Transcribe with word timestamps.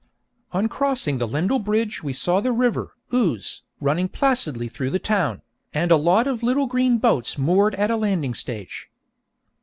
On 0.51 0.67
crossing 0.67 1.19
Lendal 1.19 1.59
Bridge 1.63 2.01
we 2.01 2.11
saw 2.11 2.41
the 2.41 2.51
river 2.51 2.95
Ouse 3.13 3.61
running 3.79 4.07
placidly 4.09 4.67
through 4.67 4.89
the 4.89 4.97
town, 4.97 5.43
and 5.75 5.91
a 5.91 5.95
lot 5.95 6.25
of 6.25 6.41
little 6.41 6.65
green 6.65 6.97
boats 6.97 7.37
moored 7.37 7.75
at 7.75 7.91
a 7.91 7.95
landing 7.97 8.33
stage. 8.33 8.89